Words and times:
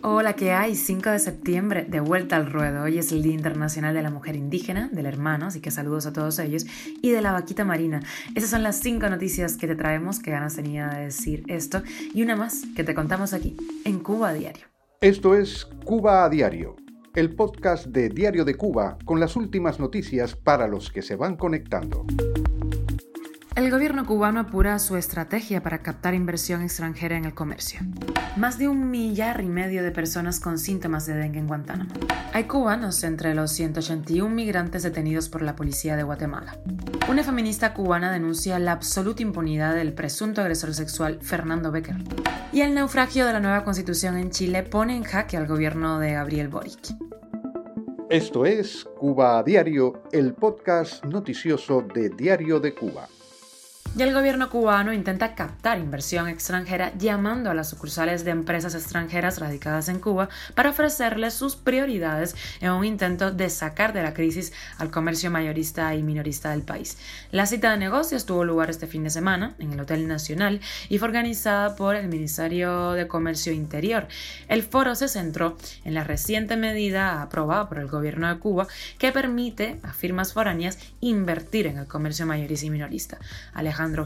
Hola, 0.00 0.32
¿qué 0.32 0.52
hay? 0.52 0.74
5 0.74 1.10
de 1.10 1.18
septiembre, 1.18 1.84
de 1.86 2.00
vuelta 2.00 2.36
al 2.36 2.50
ruedo. 2.50 2.84
Hoy 2.84 2.96
es 2.96 3.12
el 3.12 3.22
Día 3.22 3.34
Internacional 3.34 3.94
de 3.94 4.00
la 4.00 4.08
Mujer 4.08 4.34
Indígena, 4.34 4.88
del 4.90 5.04
hermano, 5.04 5.44
así 5.44 5.60
que 5.60 5.70
saludos 5.70 6.06
a 6.06 6.12
todos 6.14 6.38
ellos, 6.38 6.64
y 7.02 7.10
de 7.10 7.20
la 7.20 7.32
vaquita 7.32 7.62
marina. 7.62 8.00
Esas 8.34 8.48
son 8.48 8.62
las 8.62 8.76
5 8.80 9.10
noticias 9.10 9.58
que 9.58 9.66
te 9.66 9.74
traemos, 9.74 10.20
que 10.20 10.30
ganas 10.30 10.56
tenía 10.56 10.88
de 10.88 11.04
decir 11.04 11.44
esto, 11.48 11.82
y 12.14 12.22
una 12.22 12.34
más 12.34 12.62
que 12.74 12.82
te 12.82 12.94
contamos 12.94 13.34
aquí, 13.34 13.54
en 13.84 13.98
Cuba 13.98 14.30
a 14.30 14.32
Diario. 14.32 14.64
Esto 15.02 15.34
es 15.34 15.66
Cuba 15.84 16.24
a 16.24 16.30
Diario, 16.30 16.76
el 17.14 17.34
podcast 17.34 17.88
de 17.88 18.08
Diario 18.08 18.46
de 18.46 18.54
Cuba 18.54 18.96
con 19.04 19.20
las 19.20 19.36
últimas 19.36 19.78
noticias 19.78 20.34
para 20.34 20.66
los 20.66 20.90
que 20.90 21.02
se 21.02 21.14
van 21.14 21.36
conectando. 21.36 22.06
El 23.54 23.70
gobierno 23.70 24.06
cubano 24.06 24.40
apura 24.40 24.78
su 24.78 24.96
estrategia 24.96 25.62
para 25.62 25.82
captar 25.82 26.14
inversión 26.14 26.62
extranjera 26.62 27.18
en 27.18 27.26
el 27.26 27.34
comercio. 27.34 27.80
Más 28.36 28.56
de 28.56 28.66
un 28.66 28.90
millar 28.90 29.42
y 29.42 29.48
medio 29.48 29.82
de 29.82 29.90
personas 29.90 30.40
con 30.40 30.58
síntomas 30.58 31.04
de 31.04 31.12
dengue 31.12 31.38
en 31.38 31.46
Guantánamo. 31.46 31.92
Hay 32.32 32.44
cubanos 32.44 33.04
entre 33.04 33.34
los 33.34 33.52
181 33.52 34.34
migrantes 34.34 34.82
detenidos 34.82 35.28
por 35.28 35.42
la 35.42 35.54
policía 35.54 35.96
de 35.96 36.02
Guatemala. 36.02 36.56
Una 37.10 37.22
feminista 37.22 37.74
cubana 37.74 38.10
denuncia 38.10 38.58
la 38.58 38.72
absoluta 38.72 39.20
impunidad 39.20 39.74
del 39.74 39.92
presunto 39.92 40.40
agresor 40.40 40.72
sexual 40.72 41.18
Fernando 41.20 41.70
Becker. 41.70 41.96
Y 42.54 42.62
el 42.62 42.74
naufragio 42.74 43.26
de 43.26 43.34
la 43.34 43.40
nueva 43.40 43.64
constitución 43.64 44.16
en 44.16 44.30
Chile 44.30 44.62
pone 44.62 44.96
en 44.96 45.02
jaque 45.02 45.36
al 45.36 45.46
gobierno 45.46 45.98
de 45.98 46.12
Gabriel 46.12 46.48
Boric. 46.48 46.94
Esto 48.08 48.46
es 48.46 48.86
Cuba 48.98 49.42
Diario, 49.42 50.04
el 50.10 50.32
podcast 50.32 51.04
noticioso 51.04 51.82
de 51.82 52.08
Diario 52.08 52.58
de 52.58 52.74
Cuba. 52.74 53.08
Y 53.94 54.00
el 54.00 54.14
gobierno 54.14 54.48
cubano 54.48 54.94
intenta 54.94 55.34
captar 55.34 55.78
inversión 55.78 56.26
extranjera 56.26 56.94
llamando 56.96 57.50
a 57.50 57.54
las 57.54 57.68
sucursales 57.68 58.24
de 58.24 58.30
empresas 58.30 58.74
extranjeras 58.74 59.38
radicadas 59.38 59.90
en 59.90 60.00
Cuba 60.00 60.30
para 60.54 60.70
ofrecerles 60.70 61.34
sus 61.34 61.56
prioridades 61.56 62.34
en 62.62 62.70
un 62.70 62.86
intento 62.86 63.32
de 63.32 63.50
sacar 63.50 63.92
de 63.92 64.02
la 64.02 64.14
crisis 64.14 64.54
al 64.78 64.90
comercio 64.90 65.30
mayorista 65.30 65.94
y 65.94 66.02
minorista 66.02 66.52
del 66.52 66.62
país. 66.62 66.96
La 67.32 67.44
cita 67.44 67.70
de 67.70 67.76
negocios 67.76 68.24
tuvo 68.24 68.44
lugar 68.44 68.70
este 68.70 68.86
fin 68.86 69.04
de 69.04 69.10
semana 69.10 69.54
en 69.58 69.74
el 69.74 69.80
Hotel 69.80 70.08
Nacional 70.08 70.62
y 70.88 70.96
fue 70.96 71.08
organizada 71.08 71.76
por 71.76 71.94
el 71.94 72.08
Ministerio 72.08 72.92
de 72.92 73.06
Comercio 73.06 73.52
Interior. 73.52 74.08
El 74.48 74.62
foro 74.62 74.94
se 74.94 75.08
centró 75.08 75.58
en 75.84 75.92
la 75.92 76.04
reciente 76.04 76.56
medida 76.56 77.20
aprobada 77.20 77.68
por 77.68 77.78
el 77.78 77.88
gobierno 77.88 78.32
de 78.32 78.40
Cuba 78.40 78.66
que 78.96 79.12
permite 79.12 79.80
a 79.82 79.92
firmas 79.92 80.32
foráneas 80.32 80.78
invertir 81.02 81.66
en 81.66 81.76
el 81.76 81.86
comercio 81.86 82.24
mayorista 82.24 82.64
y 82.64 82.70
minorista. 82.70 83.18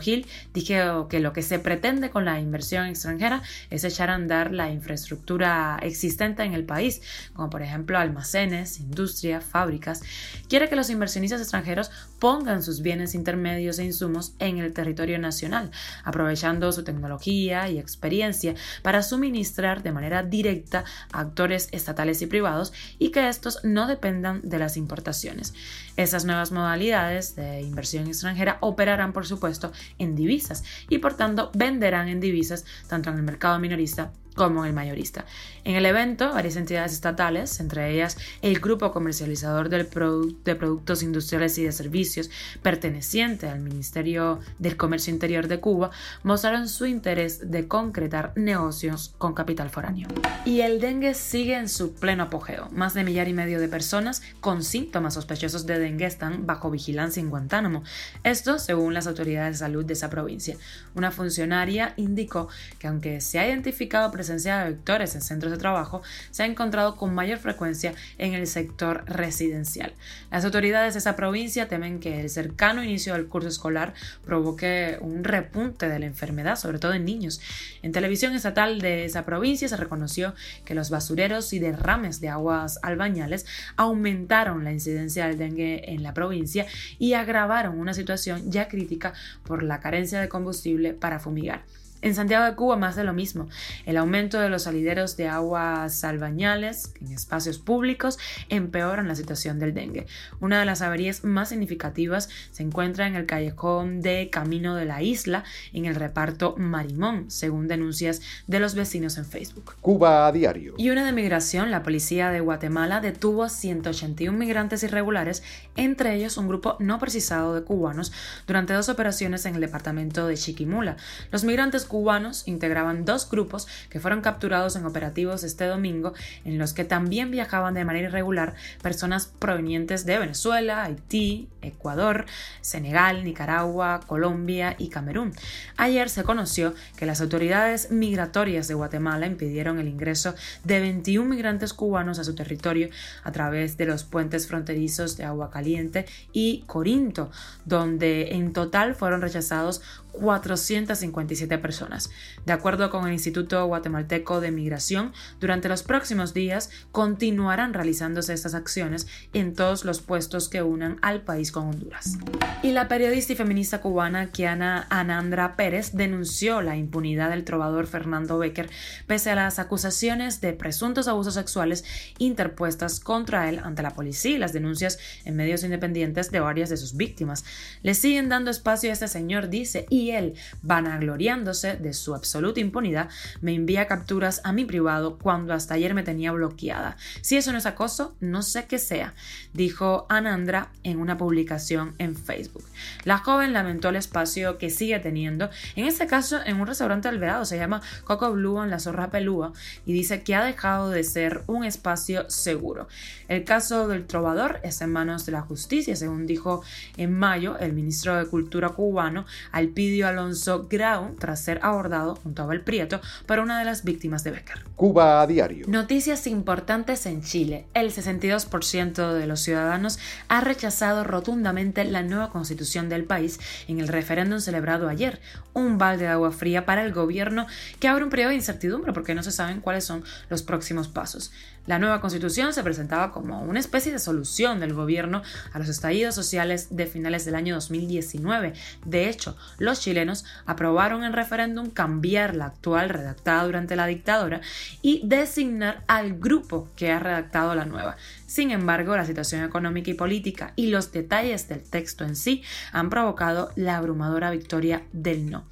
Gil, 0.00 0.26
dijo 0.52 1.08
que 1.08 1.20
lo 1.20 1.32
que 1.32 1.42
se 1.42 1.58
pretende 1.58 2.10
con 2.10 2.24
la 2.24 2.40
inversión 2.40 2.86
extranjera 2.86 3.42
es 3.70 3.84
echar 3.84 4.10
a 4.10 4.14
andar 4.14 4.52
la 4.52 4.70
infraestructura 4.70 5.78
existente 5.82 6.42
en 6.42 6.54
el 6.54 6.64
país, 6.64 7.02
como 7.34 7.50
por 7.50 7.62
ejemplo 7.62 7.98
almacenes, 7.98 8.80
industria, 8.80 9.40
fábricas. 9.40 10.02
Quiere 10.48 10.68
que 10.68 10.76
los 10.76 10.90
inversionistas 10.90 11.40
extranjeros 11.40 11.90
pongan 12.18 12.62
sus 12.62 12.82
bienes 12.82 13.14
intermedios 13.14 13.78
e 13.78 13.84
insumos 13.84 14.34
en 14.38 14.58
el 14.58 14.72
territorio 14.72 15.18
nacional, 15.18 15.70
aprovechando 16.04 16.72
su 16.72 16.84
tecnología 16.84 17.68
y 17.68 17.78
experiencia 17.78 18.54
para 18.82 19.02
suministrar 19.02 19.82
de 19.82 19.92
manera 19.92 20.22
directa 20.22 20.84
a 21.12 21.20
actores 21.20 21.68
estatales 21.72 22.22
y 22.22 22.26
privados 22.26 22.72
y 22.98 23.10
que 23.10 23.28
estos 23.28 23.60
no 23.64 23.86
dependan 23.86 24.40
de 24.42 24.58
las 24.58 24.76
importaciones. 24.76 25.54
Esas 25.96 26.24
nuevas 26.24 26.52
modalidades 26.52 27.36
de 27.36 27.62
inversión 27.62 28.06
extranjera 28.06 28.58
operarán, 28.60 29.12
por 29.12 29.26
supuesto, 29.26 29.65
en 29.98 30.14
divisas 30.14 30.64
y 30.88 30.98
por 30.98 31.14
tanto 31.14 31.50
venderán 31.54 32.08
en 32.08 32.20
divisas 32.20 32.64
tanto 32.88 33.10
en 33.10 33.16
el 33.16 33.22
mercado 33.22 33.58
minorista 33.58 34.12
como 34.36 34.64
el 34.64 34.72
mayorista. 34.72 35.24
En 35.64 35.74
el 35.74 35.84
evento, 35.84 36.32
varias 36.32 36.54
entidades 36.54 36.92
estatales, 36.92 37.58
entre 37.58 37.92
ellas 37.92 38.16
el 38.42 38.60
Grupo 38.60 38.92
Comercializador 38.92 39.68
de 39.68 39.84
Productos 39.84 41.02
Industriales 41.02 41.58
y 41.58 41.64
de 41.64 41.72
Servicios, 41.72 42.30
perteneciente 42.62 43.48
al 43.48 43.58
Ministerio 43.58 44.38
del 44.60 44.76
Comercio 44.76 45.12
Interior 45.12 45.48
de 45.48 45.58
Cuba, 45.58 45.90
mostraron 46.22 46.68
su 46.68 46.86
interés 46.86 47.50
de 47.50 47.66
concretar 47.66 48.32
negocios 48.36 49.14
con 49.18 49.34
capital 49.34 49.70
foráneo. 49.70 50.06
Y 50.44 50.60
el 50.60 50.80
dengue 50.80 51.14
sigue 51.14 51.56
en 51.56 51.68
su 51.68 51.94
pleno 51.94 52.24
apogeo. 52.24 52.68
Más 52.70 52.94
de 52.94 53.02
millar 53.02 53.26
y 53.26 53.32
medio 53.32 53.58
de 53.58 53.68
personas 53.68 54.22
con 54.40 54.62
síntomas 54.62 55.14
sospechosos 55.14 55.66
de 55.66 55.78
dengue 55.78 56.06
están 56.06 56.46
bajo 56.46 56.70
vigilancia 56.70 57.20
en 57.20 57.30
Guantánamo. 57.30 57.82
Esto 58.22 58.58
según 58.58 58.94
las 58.94 59.06
autoridades 59.06 59.54
de 59.54 59.58
salud 59.58 59.84
de 59.84 59.94
esa 59.94 60.10
provincia. 60.10 60.56
Una 60.94 61.10
funcionaria 61.10 61.94
indicó 61.96 62.48
que 62.78 62.86
aunque 62.86 63.20
se 63.20 63.38
ha 63.38 63.48
identificado 63.48 64.12
presencia 64.26 64.58
de 64.58 64.70
vectores 64.72 65.14
en 65.14 65.22
centros 65.22 65.52
de 65.52 65.58
trabajo 65.58 66.02
se 66.32 66.42
ha 66.42 66.46
encontrado 66.46 66.96
con 66.96 67.14
mayor 67.14 67.38
frecuencia 67.38 67.94
en 68.18 68.34
el 68.34 68.48
sector 68.48 69.04
residencial. 69.06 69.92
Las 70.32 70.44
autoridades 70.44 70.94
de 70.94 70.98
esa 70.98 71.14
provincia 71.14 71.68
temen 71.68 72.00
que 72.00 72.22
el 72.22 72.28
cercano 72.28 72.82
inicio 72.82 73.12
del 73.12 73.28
curso 73.28 73.48
escolar 73.48 73.94
provoque 74.24 74.98
un 75.00 75.22
repunte 75.22 75.88
de 75.88 76.00
la 76.00 76.06
enfermedad, 76.06 76.56
sobre 76.56 76.80
todo 76.80 76.92
en 76.94 77.04
niños. 77.04 77.40
En 77.82 77.92
televisión 77.92 78.34
estatal 78.34 78.80
de 78.80 79.04
esa 79.04 79.24
provincia 79.24 79.68
se 79.68 79.76
reconoció 79.76 80.34
que 80.64 80.74
los 80.74 80.90
basureros 80.90 81.52
y 81.52 81.60
derrames 81.60 82.20
de 82.20 82.28
aguas 82.28 82.80
albañales 82.82 83.46
aumentaron 83.76 84.64
la 84.64 84.72
incidencia 84.72 85.28
del 85.28 85.38
dengue 85.38 85.92
en 85.92 86.02
la 86.02 86.14
provincia 86.14 86.66
y 86.98 87.12
agravaron 87.12 87.78
una 87.78 87.94
situación 87.94 88.50
ya 88.50 88.66
crítica 88.66 89.12
por 89.44 89.62
la 89.62 89.78
carencia 89.78 90.20
de 90.20 90.28
combustible 90.28 90.94
para 90.94 91.20
fumigar. 91.20 91.62
En 92.02 92.14
Santiago 92.14 92.44
de 92.44 92.54
Cuba 92.54 92.76
más 92.76 92.96
de 92.96 93.04
lo 93.04 93.12
mismo. 93.12 93.48
El 93.84 93.96
aumento 93.96 94.38
de 94.38 94.48
los 94.48 94.64
salideros 94.64 95.16
de 95.16 95.28
aguas 95.28 96.04
albañales 96.04 96.92
en 97.00 97.12
espacios 97.12 97.58
públicos 97.58 98.18
empeoran 98.48 99.08
la 99.08 99.14
situación 99.14 99.58
del 99.58 99.74
dengue. 99.74 100.06
Una 100.40 100.60
de 100.60 100.66
las 100.66 100.82
averías 100.82 101.24
más 101.24 101.48
significativas 101.48 102.28
se 102.50 102.62
encuentra 102.62 103.06
en 103.06 103.16
el 103.16 103.26
callejón 103.26 104.02
de 104.02 104.28
Camino 104.30 104.74
de 104.74 104.84
la 104.84 105.02
Isla, 105.02 105.44
en 105.72 105.86
el 105.86 105.94
reparto 105.94 106.54
Marimón, 106.58 107.30
según 107.30 107.68
denuncias 107.68 108.20
de 108.46 108.60
los 108.60 108.74
vecinos 108.74 109.16
en 109.18 109.24
Facebook. 109.24 109.74
Cuba 109.80 110.26
a 110.26 110.32
diario. 110.32 110.74
Y 110.76 110.90
una 110.90 111.04
de 111.04 111.12
migración, 111.12 111.70
la 111.70 111.82
policía 111.82 112.30
de 112.30 112.40
Guatemala 112.40 113.00
detuvo 113.00 113.44
a 113.44 113.48
181 113.48 114.36
migrantes 114.36 114.82
irregulares, 114.82 115.42
entre 115.76 116.14
ellos 116.14 116.36
un 116.36 116.48
grupo 116.48 116.76
no 116.78 116.98
precisado 116.98 117.54
de 117.54 117.62
cubanos, 117.62 118.12
durante 118.46 118.74
dos 118.74 118.88
operaciones 118.88 119.46
en 119.46 119.54
el 119.54 119.60
departamento 119.60 120.26
de 120.26 120.36
Chiquimula. 120.36 120.96
Los 121.30 121.44
migrantes 121.44 121.85
cubanos 121.86 122.46
integraban 122.46 123.04
dos 123.04 123.28
grupos 123.30 123.66
que 123.90 124.00
fueron 124.00 124.20
capturados 124.20 124.76
en 124.76 124.86
operativos 124.86 125.44
este 125.44 125.66
domingo, 125.66 126.12
en 126.44 126.58
los 126.58 126.72
que 126.72 126.84
también 126.84 127.30
viajaban 127.30 127.74
de 127.74 127.84
manera 127.84 128.08
irregular 128.08 128.54
personas 128.82 129.26
provenientes 129.26 130.06
de 130.06 130.18
Venezuela, 130.18 130.84
Haití, 130.84 131.48
Ecuador, 131.62 132.26
Senegal, 132.60 133.24
Nicaragua, 133.24 134.00
Colombia 134.06 134.74
y 134.78 134.88
Camerún. 134.88 135.32
Ayer 135.76 136.08
se 136.08 136.24
conoció 136.24 136.74
que 136.96 137.06
las 137.06 137.20
autoridades 137.20 137.90
migratorias 137.90 138.68
de 138.68 138.74
Guatemala 138.74 139.26
impidieron 139.26 139.78
el 139.78 139.88
ingreso 139.88 140.34
de 140.64 140.80
21 140.80 141.28
migrantes 141.28 141.72
cubanos 141.72 142.18
a 142.18 142.24
su 142.24 142.34
territorio 142.34 142.88
a 143.24 143.32
través 143.32 143.76
de 143.76 143.86
los 143.86 144.04
puentes 144.04 144.46
fronterizos 144.46 145.16
de 145.16 145.24
Agua 145.24 145.50
Caliente 145.50 146.06
y 146.32 146.64
Corinto, 146.66 147.30
donde 147.64 148.32
en 148.32 148.52
total 148.52 148.94
fueron 148.94 149.20
rechazados 149.20 149.82
457 150.20 151.58
personas. 151.58 152.10
De 152.44 152.52
acuerdo 152.52 152.90
con 152.90 153.06
el 153.06 153.12
Instituto 153.12 153.64
Guatemalteco 153.66 154.40
de 154.40 154.50
Migración, 154.50 155.12
durante 155.40 155.68
los 155.68 155.82
próximos 155.82 156.34
días 156.34 156.70
continuarán 156.92 157.74
realizándose 157.74 158.32
estas 158.32 158.54
acciones 158.54 159.06
en 159.32 159.54
todos 159.54 159.84
los 159.84 160.00
puestos 160.00 160.48
que 160.48 160.62
unan 160.62 160.98
al 161.02 161.22
país 161.22 161.52
con 161.52 161.68
Honduras. 161.68 162.18
Y 162.62 162.72
la 162.72 162.88
periodista 162.88 163.32
y 163.32 163.36
feminista 163.36 163.80
cubana 163.80 164.30
Kiana 164.30 164.86
Anandra 164.90 165.56
Pérez 165.56 165.92
denunció 165.92 166.62
la 166.62 166.76
impunidad 166.76 167.30
del 167.30 167.44
trovador 167.44 167.86
Fernando 167.86 168.38
Becker 168.38 168.70
pese 169.06 169.30
a 169.30 169.34
las 169.34 169.58
acusaciones 169.58 170.40
de 170.40 170.52
presuntos 170.52 171.08
abusos 171.08 171.34
sexuales 171.34 171.84
interpuestas 172.18 173.00
contra 173.00 173.48
él 173.48 173.60
ante 173.62 173.82
la 173.82 173.90
policía 173.90 174.36
y 174.36 174.38
las 174.38 174.52
denuncias 174.52 174.98
en 175.24 175.36
medios 175.36 175.64
independientes 175.64 176.30
de 176.30 176.40
varias 176.40 176.70
de 176.70 176.76
sus 176.76 176.96
víctimas. 176.96 177.44
Le 177.82 177.94
siguen 177.94 178.28
dando 178.28 178.50
espacio 178.50 178.90
a 178.90 178.92
este 178.92 179.08
señor, 179.08 179.48
dice, 179.48 179.86
y 179.90 180.05
él, 180.10 180.34
vanagloriándose 180.62 181.76
de 181.76 181.92
su 181.92 182.14
absoluta 182.14 182.60
impunidad, 182.60 183.08
me 183.40 183.54
envía 183.54 183.86
capturas 183.86 184.40
a 184.44 184.52
mi 184.52 184.64
privado 184.64 185.18
cuando 185.18 185.54
hasta 185.54 185.74
ayer 185.74 185.94
me 185.94 186.02
tenía 186.02 186.32
bloqueada. 186.32 186.96
Si 187.20 187.36
eso 187.36 187.52
no 187.52 187.58
es 187.58 187.66
acoso, 187.66 188.16
no 188.20 188.42
sé 188.42 188.66
qué 188.66 188.78
sea, 188.78 189.14
dijo 189.52 190.06
Anandra 190.08 190.70
en 190.82 190.98
una 190.98 191.18
publicación 191.18 191.94
en 191.98 192.16
Facebook. 192.16 192.64
La 193.04 193.18
joven 193.18 193.52
lamentó 193.52 193.90
el 193.90 193.96
espacio 193.96 194.58
que 194.58 194.70
sigue 194.70 194.98
teniendo, 194.98 195.50
en 195.74 195.84
este 195.86 196.06
caso 196.06 196.38
en 196.44 196.60
un 196.60 196.66
restaurante 196.66 197.08
alveado, 197.08 197.44
se 197.44 197.58
llama 197.58 197.82
Coco 198.04 198.32
Blue 198.32 198.62
en 198.62 198.70
la 198.70 198.80
Zorra 198.80 199.10
Pelúa, 199.10 199.52
y 199.84 199.92
dice 199.92 200.22
que 200.22 200.34
ha 200.34 200.44
dejado 200.44 200.90
de 200.90 201.04
ser 201.04 201.42
un 201.46 201.64
espacio 201.64 202.28
seguro. 202.30 202.88
El 203.28 203.44
caso 203.44 203.88
del 203.88 204.06
trovador 204.06 204.60
es 204.62 204.80
en 204.80 204.92
manos 204.92 205.26
de 205.26 205.32
la 205.32 205.42
justicia, 205.42 205.96
según 205.96 206.26
dijo 206.26 206.62
en 206.96 207.12
mayo 207.12 207.58
el 207.58 207.72
ministro 207.72 208.16
de 208.16 208.26
Cultura 208.26 208.70
cubano, 208.70 209.26
al 209.52 209.66
Alpidi 209.66 209.95
Alonso 210.02 210.66
Grau 210.68 211.14
tras 211.18 211.40
ser 211.40 211.60
abordado 211.62 212.16
junto 212.16 212.42
a 212.42 212.44
Abel 212.44 212.62
Prieto 212.62 213.00
por 213.26 213.38
una 213.38 213.58
de 213.58 213.64
las 213.64 213.84
víctimas 213.84 214.24
de 214.24 214.32
Becker. 214.32 214.64
Cuba 214.76 215.22
a 215.22 215.26
diario. 215.26 215.66
Noticias 215.68 216.26
importantes 216.26 217.06
en 217.06 217.22
Chile. 217.22 217.66
El 217.74 217.92
62% 217.92 219.12
de 219.12 219.26
los 219.26 219.40
ciudadanos 219.40 219.98
ha 220.28 220.40
rechazado 220.40 221.04
rotundamente 221.04 221.84
la 221.84 222.02
nueva 222.02 222.30
constitución 222.30 222.88
del 222.88 223.04
país 223.04 223.40
en 223.68 223.80
el 223.80 223.88
referéndum 223.88 224.40
celebrado 224.40 224.88
ayer, 224.88 225.20
un 225.54 225.78
balde 225.78 226.04
de 226.04 226.10
agua 226.10 226.32
fría 226.32 226.66
para 226.66 226.84
el 226.84 226.92
gobierno 226.92 227.46
que 227.80 227.88
abre 227.88 228.04
un 228.04 228.10
periodo 228.10 228.30
de 228.30 228.36
incertidumbre 228.36 228.92
porque 228.92 229.14
no 229.14 229.22
se 229.22 229.32
saben 229.32 229.60
cuáles 229.60 229.84
son 229.84 230.04
los 230.28 230.42
próximos 230.42 230.88
pasos. 230.88 231.32
La 231.66 231.80
nueva 231.80 232.00
constitución 232.00 232.52
se 232.52 232.62
presentaba 232.62 233.10
como 233.12 233.42
una 233.42 233.58
especie 233.58 233.90
de 233.90 233.98
solución 233.98 234.60
del 234.60 234.72
gobierno 234.72 235.22
a 235.52 235.58
los 235.58 235.68
estallidos 235.68 236.14
sociales 236.14 236.68
de 236.70 236.86
finales 236.86 237.24
del 237.24 237.34
año 237.34 237.54
2019. 237.56 238.52
De 238.84 239.08
hecho, 239.08 239.36
los 239.58 239.80
chilenos 239.86 240.24
aprobaron 240.46 241.04
en 241.04 241.12
referéndum 241.12 241.70
cambiar 241.70 242.34
la 242.34 242.46
actual 242.46 242.88
redactada 242.88 243.44
durante 243.44 243.76
la 243.76 243.86
dictadura 243.86 244.40
y 244.82 245.00
designar 245.06 245.84
al 245.86 246.18
grupo 246.18 246.68
que 246.76 246.90
ha 246.90 246.98
redactado 246.98 247.54
la 247.54 247.64
nueva. 247.64 247.96
Sin 248.26 248.50
embargo, 248.50 248.96
la 248.96 249.06
situación 249.06 249.44
económica 249.44 249.90
y 249.90 249.94
política 249.94 250.52
y 250.56 250.66
los 250.68 250.90
detalles 250.90 251.48
del 251.48 251.62
texto 251.62 252.04
en 252.04 252.16
sí 252.16 252.42
han 252.72 252.90
provocado 252.90 253.52
la 253.54 253.76
abrumadora 253.76 254.32
victoria 254.32 254.82
del 254.92 255.30
no. 255.30 255.44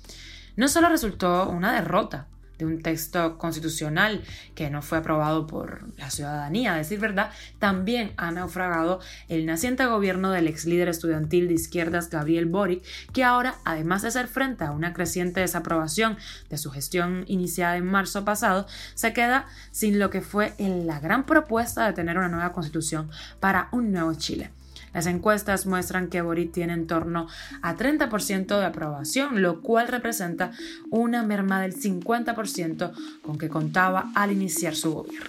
No 0.56 0.66
solo 0.66 0.88
resultó 0.88 1.48
una 1.48 1.72
derrota 1.72 2.26
de 2.58 2.66
un 2.66 2.82
texto 2.82 3.38
constitucional 3.38 4.22
que 4.54 4.70
no 4.70 4.82
fue 4.82 4.98
aprobado 4.98 5.46
por 5.46 5.84
la 5.98 6.10
ciudadanía, 6.10 6.74
a 6.74 6.76
decir 6.76 6.98
verdad, 6.98 7.30
también 7.58 8.12
ha 8.16 8.30
naufragado 8.30 9.00
el 9.28 9.46
naciente 9.46 9.86
gobierno 9.86 10.30
del 10.30 10.48
ex 10.48 10.64
líder 10.64 10.88
estudiantil 10.88 11.48
de 11.48 11.54
izquierdas 11.54 12.10
Gabriel 12.10 12.46
Boric, 12.46 12.82
que 13.12 13.24
ahora, 13.24 13.56
además 13.64 14.02
de 14.02 14.08
hacer 14.08 14.28
frente 14.28 14.64
a 14.64 14.70
una 14.70 14.92
creciente 14.92 15.40
desaprobación 15.40 16.16
de 16.48 16.58
su 16.58 16.70
gestión 16.70 17.24
iniciada 17.26 17.76
en 17.76 17.86
marzo 17.86 18.24
pasado, 18.24 18.66
se 18.94 19.12
queda 19.12 19.46
sin 19.70 19.98
lo 19.98 20.10
que 20.10 20.20
fue 20.20 20.54
la 20.58 21.00
gran 21.00 21.26
propuesta 21.26 21.86
de 21.86 21.92
tener 21.92 22.18
una 22.18 22.28
nueva 22.28 22.52
constitución 22.52 23.10
para 23.40 23.68
un 23.72 23.92
nuevo 23.92 24.14
Chile. 24.14 24.50
Las 24.94 25.06
encuestas 25.06 25.66
muestran 25.66 26.08
que 26.08 26.22
Boric 26.22 26.52
tiene 26.52 26.72
en 26.72 26.86
torno 26.86 27.26
a 27.60 27.76
30% 27.76 28.58
de 28.58 28.64
aprobación, 28.64 29.42
lo 29.42 29.60
cual 29.60 29.88
representa 29.88 30.52
una 30.90 31.22
merma 31.22 31.60
del 31.60 31.74
50% 31.74 32.92
con 33.22 33.36
que 33.36 33.48
contaba 33.48 34.10
al 34.14 34.32
iniciar 34.32 34.74
su 34.74 34.94
gobierno. 34.94 35.28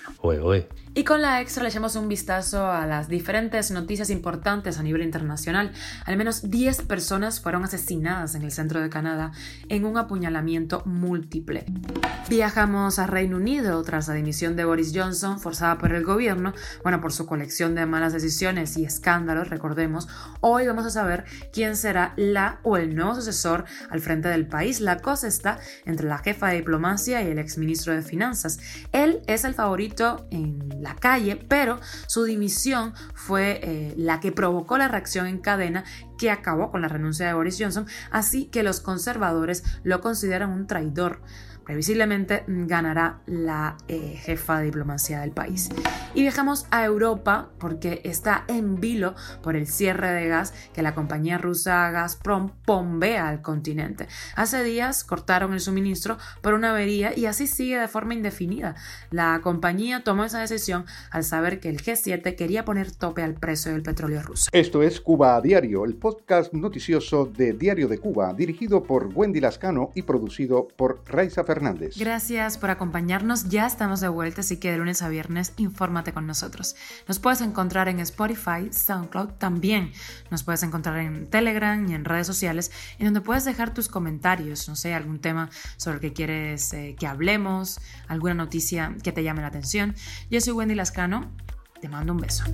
Y 0.97 1.03
con 1.03 1.21
la 1.21 1.41
extra 1.41 1.63
le 1.63 1.67
echamos 1.67 1.97
un 1.97 2.07
vistazo 2.07 2.71
a 2.71 2.85
las 2.85 3.09
diferentes 3.09 3.69
noticias 3.69 4.09
importantes 4.09 4.79
a 4.79 4.83
nivel 4.83 5.01
internacional. 5.01 5.73
Al 6.05 6.15
menos 6.15 6.49
10 6.49 6.83
personas 6.83 7.41
fueron 7.41 7.65
asesinadas 7.65 8.33
en 8.33 8.43
el 8.43 8.51
centro 8.51 8.79
de 8.79 8.89
Canadá 8.89 9.33
en 9.67 9.83
un 9.83 9.97
apuñalamiento 9.97 10.83
múltiple. 10.85 11.65
Viajamos 12.29 12.97
a 12.97 13.07
Reino 13.07 13.35
Unido 13.35 13.83
tras 13.83 14.07
la 14.07 14.13
dimisión 14.13 14.55
de 14.55 14.63
Boris 14.63 14.93
Johnson 14.95 15.37
forzada 15.37 15.77
por 15.77 15.91
el 15.91 16.05
gobierno, 16.05 16.53
bueno, 16.81 17.01
por 17.01 17.11
su 17.11 17.25
colección 17.25 17.75
de 17.75 17.85
malas 17.85 18.13
decisiones 18.13 18.77
y 18.77 18.85
escándalos, 18.85 19.49
recordemos. 19.55 20.07
Hoy 20.41 20.67
vamos 20.67 20.85
a 20.85 20.89
saber 20.89 21.25
quién 21.51 21.75
será 21.75 22.13
la 22.17 22.59
o 22.63 22.77
el 22.77 22.95
nuevo 22.95 23.15
sucesor 23.15 23.65
al 23.89 24.01
frente 24.01 24.27
del 24.27 24.47
país. 24.47 24.81
La 24.81 24.99
cosa 24.99 25.27
está 25.27 25.59
entre 25.85 26.07
la 26.07 26.17
jefa 26.17 26.47
de 26.49 26.57
diplomacia 26.57 27.23
y 27.23 27.27
el 27.27 27.39
exministro 27.39 27.93
de 27.93 28.01
Finanzas. 28.01 28.59
Él 28.91 29.21
es 29.27 29.45
el 29.45 29.53
favorito 29.53 30.27
en 30.29 30.59
la 30.81 30.95
calle, 30.95 31.37
pero 31.37 31.79
su 32.07 32.23
dimisión 32.25 32.93
fue 33.13 33.59
eh, 33.63 33.93
la 33.97 34.19
que 34.19 34.31
provocó 34.31 34.77
la 34.77 34.87
reacción 34.87 35.27
en 35.27 35.39
cadena 35.39 35.85
que 36.17 36.31
acabó 36.31 36.71
con 36.71 36.81
la 36.81 36.87
renuncia 36.87 37.27
de 37.27 37.33
Boris 37.33 37.57
Johnson, 37.59 37.87
así 38.11 38.45
que 38.45 38.63
los 38.63 38.79
conservadores 38.79 39.63
lo 39.83 40.01
consideran 40.01 40.51
un 40.51 40.67
traidor 40.67 41.21
previsiblemente 41.65 42.43
ganará 42.47 43.21
la 43.25 43.77
eh, 43.87 44.15
jefa 44.17 44.59
de 44.59 44.65
diplomacia 44.65 45.21
del 45.21 45.31
país. 45.31 45.69
Y 46.13 46.21
viajamos 46.21 46.65
a 46.71 46.85
Europa 46.85 47.49
porque 47.59 48.01
está 48.03 48.45
en 48.47 48.79
vilo 48.79 49.15
por 49.41 49.55
el 49.55 49.67
cierre 49.67 50.11
de 50.11 50.27
gas 50.27 50.53
que 50.73 50.81
la 50.81 50.95
compañía 50.95 51.37
rusa 51.37 51.91
Gazprom 51.91 52.51
bombea 52.65 53.27
al 53.27 53.41
continente. 53.41 54.07
Hace 54.35 54.63
días 54.63 55.03
cortaron 55.03 55.53
el 55.53 55.59
suministro 55.59 56.17
por 56.41 56.53
una 56.53 56.71
avería 56.71 57.17
y 57.17 57.25
así 57.25 57.47
sigue 57.47 57.77
de 57.77 57.87
forma 57.87 58.13
indefinida. 58.13 58.75
La 59.11 59.41
compañía 59.43 60.03
tomó 60.03 60.23
esa 60.23 60.39
decisión 60.39 60.85
al 61.11 61.23
saber 61.23 61.59
que 61.59 61.69
el 61.69 61.81
G7 61.81 62.35
quería 62.35 62.63
poner 62.63 62.91
tope 62.91 63.23
al 63.23 63.33
precio 63.33 63.71
del 63.71 63.81
petróleo 63.81 64.21
ruso. 64.21 64.49
Esto 64.51 64.83
es 64.83 65.01
Cuba 65.01 65.35
a 65.35 65.41
Diario, 65.41 65.85
el 65.85 65.95
podcast 65.95 66.53
noticioso 66.53 67.25
de 67.25 67.53
Diario 67.53 67.87
de 67.87 67.97
Cuba, 67.97 68.33
dirigido 68.33 68.83
por 68.83 69.09
Wendy 69.13 69.41
Lascano 69.41 69.91
y 69.95 70.03
producido 70.03 70.67
por 70.75 71.01
Raiza 71.05 71.43
Gracias 71.97 72.57
por 72.57 72.69
acompañarnos. 72.69 73.49
Ya 73.49 73.65
estamos 73.65 73.99
de 73.99 74.07
vuelta, 74.07 74.41
así 74.41 74.57
que 74.57 74.71
de 74.71 74.77
lunes 74.77 75.01
a 75.01 75.09
viernes, 75.09 75.53
infórmate 75.57 76.13
con 76.13 76.27
nosotros. 76.27 76.75
Nos 77.07 77.19
puedes 77.19 77.41
encontrar 77.41 77.87
en 77.89 77.99
Spotify, 77.99 78.69
SoundCloud 78.71 79.29
también. 79.37 79.91
Nos 80.31 80.43
puedes 80.43 80.63
encontrar 80.63 80.99
en 80.99 81.29
Telegram 81.29 81.89
y 81.89 81.93
en 81.93 82.05
redes 82.05 82.27
sociales, 82.27 82.71
en 82.99 83.05
donde 83.05 83.21
puedes 83.21 83.45
dejar 83.45 83.73
tus 83.73 83.87
comentarios, 83.87 84.67
no 84.67 84.75
sé, 84.75 84.93
algún 84.93 85.19
tema 85.19 85.49
sobre 85.77 85.95
el 85.95 86.01
que 86.01 86.13
quieres 86.13 86.73
eh, 86.73 86.95
que 86.99 87.07
hablemos, 87.07 87.79
alguna 88.07 88.33
noticia 88.33 88.95
que 89.03 89.11
te 89.11 89.23
llame 89.23 89.41
la 89.41 89.47
atención. 89.47 89.95
Yo 90.29 90.41
soy 90.41 90.53
Wendy 90.53 90.75
Lascano. 90.75 91.31
Te 91.81 91.89
mando 91.89 92.13
un 92.13 92.19
beso. 92.19 92.45